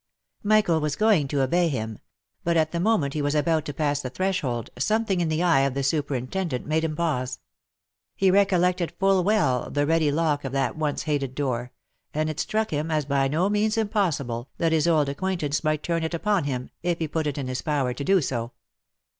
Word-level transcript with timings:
Michael 0.41 0.79
was 0.81 0.95
going 0.95 1.27
to 1.27 1.43
obey 1.43 1.67
him; 1.67 1.99
but, 2.43 2.57
at 2.57 2.71
the 2.71 2.79
moment 2.79 3.13
he 3.13 3.21
was 3.21 3.35
about 3.35 3.65
to 3.65 3.73
pass 3.75 4.01
the 4.01 4.09
threshold, 4.09 4.71
something 4.79 5.21
in 5.21 5.29
the 5.29 5.43
eye 5.43 5.59
of 5.59 5.75
the 5.75 5.83
superintendent 5.83 6.65
made 6.65 6.83
him 6.83 6.95
pause. 6.95 7.37
He 8.15 8.31
recollected 8.31 8.93
full 8.97 9.23
well 9.23 9.69
the 9.69 9.85
ready 9.85 10.11
lock 10.11 10.43
of 10.43 10.53
that 10.53 10.75
once 10.75 11.03
hated 11.03 11.35
door; 11.35 11.71
and 12.15 12.31
it 12.31 12.39
struck 12.39 12.71
him, 12.71 12.89
as 12.89 13.05
by 13.05 13.27
no 13.27 13.47
means 13.47 13.77
impossible, 13.77 14.49
that 14.57 14.71
his 14.71 14.87
old 14.87 15.07
ac 15.07 15.17
quaintance 15.17 15.63
might 15.63 15.83
turn 15.83 16.01
it 16.01 16.15
upon 16.15 16.45
him, 16.45 16.71
if 16.81 16.97
he 16.97 17.07
put 17.07 17.27
it 17.27 17.37
in 17.37 17.47
his 17.47 17.61
power 17.61 17.93
to 17.93 18.03
do 18.03 18.21
so. 18.21 18.53